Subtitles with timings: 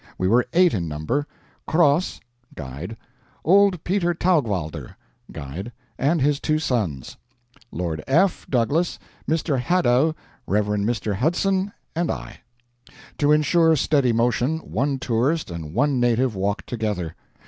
[0.17, 1.27] We were eight in number
[1.67, 2.19] Croz
[2.55, 2.97] (guide),
[3.45, 4.95] old Peter Taugwalder
[5.31, 7.17] (guide) and his two sons;
[7.71, 8.47] Lord F.
[8.49, 8.97] Douglas,
[9.29, 9.59] Mr.
[9.59, 10.15] Hadow,
[10.47, 10.65] Rev.
[10.79, 11.13] Mr.
[11.13, 12.39] Hudson, and I.
[13.19, 17.13] To insure steady motion, one tourist and one native walked together.